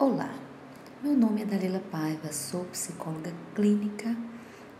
[0.00, 0.32] Olá,
[1.02, 4.16] meu nome é Dalila Paiva, sou psicóloga clínica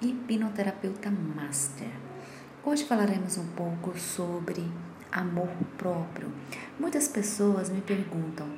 [0.01, 1.91] e hipnoterapeuta master.
[2.65, 4.65] Hoje falaremos um pouco sobre
[5.11, 6.33] amor próprio.
[6.79, 8.49] Muitas pessoas me perguntam,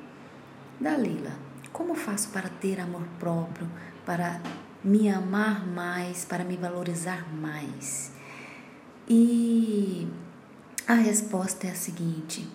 [0.79, 1.31] Dalila,
[1.73, 3.67] como faço para ter amor próprio,
[4.05, 4.39] para
[4.83, 8.11] me amar mais, para me valorizar mais?
[9.09, 10.07] E
[10.87, 12.47] a resposta é a seguinte: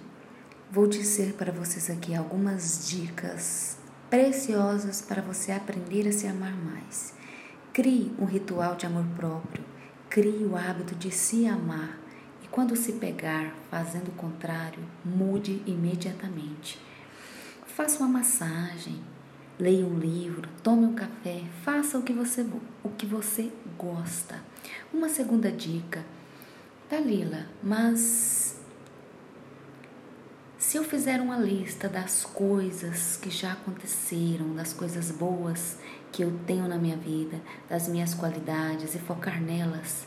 [0.70, 7.14] vou dizer para vocês aqui algumas dicas preciosas para você aprender a se amar mais.
[7.72, 9.64] Crie um ritual de amor próprio,
[10.08, 11.98] crie o hábito de se amar
[12.42, 16.80] e quando se pegar fazendo o contrário, mude imediatamente.
[17.66, 19.00] Faça uma massagem,
[19.58, 22.46] leia um livro, tome um café, faça o que você,
[22.82, 24.40] o que você gosta.
[24.94, 26.04] Uma segunda dica,
[26.88, 28.45] Dalila, mas
[30.76, 35.78] se eu fizer uma lista das coisas que já aconteceram, das coisas boas
[36.12, 40.06] que eu tenho na minha vida, das minhas qualidades e focar nelas,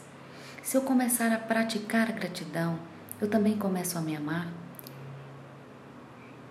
[0.62, 2.78] se eu começar a praticar a gratidão,
[3.20, 4.48] eu também começo a me amar?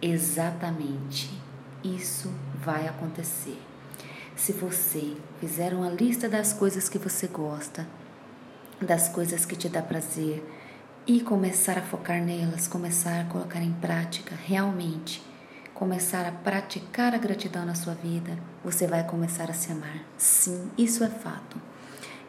[0.02, 1.30] Exatamente,
[1.84, 3.62] isso vai acontecer.
[4.34, 7.86] Se você fizer uma lista das coisas que você gosta,
[8.82, 10.44] das coisas que te dá prazer,
[11.08, 15.24] e começar a focar nelas, começar a colocar em prática realmente,
[15.72, 20.04] começar a praticar a gratidão na sua vida, você vai começar a se amar.
[20.18, 21.58] Sim, isso é fato.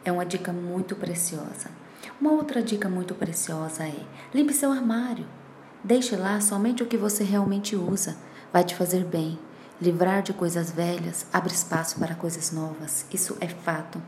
[0.02, 1.70] É uma dica muito preciosa.
[2.18, 5.26] Uma outra dica muito preciosa é: limpe seu armário.
[5.84, 8.16] Deixe lá somente o que você realmente usa.
[8.50, 9.38] Vai te fazer bem.
[9.78, 13.04] Livrar de coisas velhas abre espaço para coisas novas.
[13.12, 14.00] Isso é fato.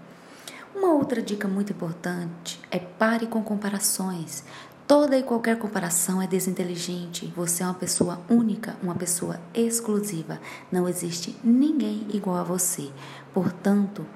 [0.75, 4.42] Uma outra dica muito importante é pare com comparações.
[4.87, 7.33] Toda e qualquer comparação é desinteligente.
[7.37, 10.41] Você é uma pessoa única, uma pessoa exclusiva.
[10.70, 12.91] Não existe ninguém igual a você.
[13.34, 14.06] Portanto,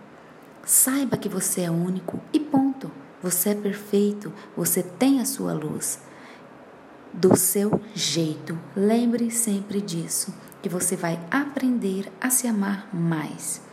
[0.64, 2.90] saiba que você é único e ponto.
[3.22, 6.00] Você é perfeito, você tem a sua luz.
[7.12, 8.58] Do seu jeito.
[8.74, 13.65] Lembre sempre disso, que você vai aprender a se amar mais.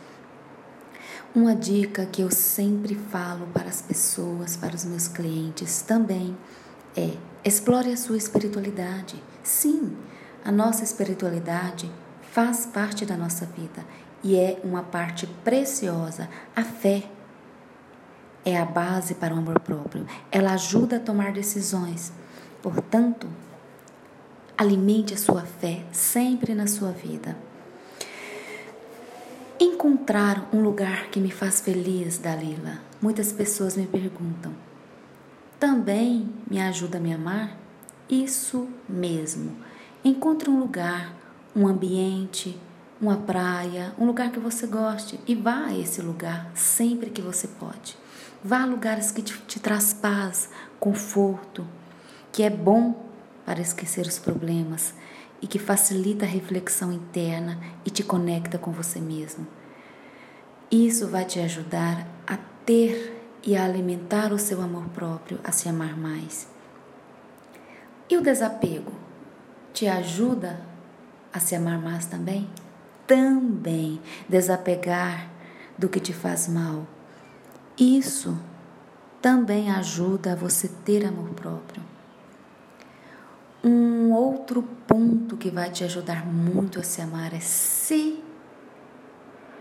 [1.34, 6.36] Uma dica que eu sempre falo para as pessoas, para os meus clientes também
[6.96, 9.20] é: explore a sua espiritualidade.
[9.42, 9.96] Sim,
[10.44, 11.90] a nossa espiritualidade
[12.30, 13.84] faz parte da nossa vida
[14.22, 16.28] e é uma parte preciosa.
[16.54, 17.02] A fé
[18.44, 20.06] é a base para o amor próprio.
[20.30, 22.12] Ela ajuda a tomar decisões.
[22.62, 23.26] Portanto,
[24.56, 27.36] alimente a sua fé sempre na sua vida.
[29.64, 32.82] Encontrar um lugar que me faz feliz, Dalila.
[33.00, 34.52] Muitas pessoas me perguntam.
[35.58, 37.56] Também me ajuda a me amar?
[38.06, 39.56] Isso mesmo.
[40.04, 41.14] Encontre um lugar,
[41.56, 42.60] um ambiente,
[43.00, 47.48] uma praia, um lugar que você goste e vá a esse lugar sempre que você
[47.48, 47.96] pode.
[48.44, 51.66] Vá a lugares que te, te traz paz, conforto,
[52.30, 53.02] que é bom
[53.46, 54.92] para esquecer os problemas,
[55.44, 59.46] e que facilita a reflexão interna e te conecta com você mesmo.
[60.70, 65.68] Isso vai te ajudar a ter e a alimentar o seu amor próprio, a se
[65.68, 66.48] amar mais.
[68.08, 68.90] E o desapego
[69.74, 70.62] te ajuda
[71.30, 72.48] a se amar mais também?
[73.06, 75.28] Também desapegar
[75.76, 76.86] do que te faz mal.
[77.76, 78.34] Isso
[79.20, 81.82] também ajuda a você ter amor próprio.
[83.62, 88.22] Um outro ponto que vai te ajudar muito a se amar é se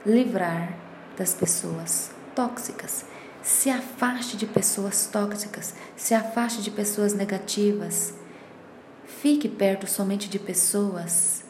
[0.05, 0.77] livrar
[1.17, 3.05] das pessoas tóxicas.
[3.41, 8.13] Se afaste de pessoas tóxicas, se afaste de pessoas negativas.
[9.05, 11.43] Fique perto somente de pessoas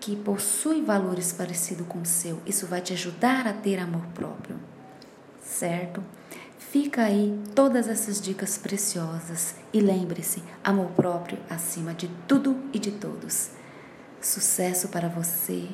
[0.00, 2.40] que possuem valores parecidos com o seu.
[2.46, 4.56] Isso vai te ajudar a ter amor próprio,
[5.42, 6.02] certo?
[6.70, 12.90] Fica aí todas essas dicas preciosas e lembre-se: amor próprio acima de tudo e de
[12.90, 13.50] todos.
[14.20, 15.66] Sucesso para você.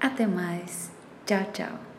[0.00, 0.90] Até mais.
[1.24, 1.89] Tchau, tchau.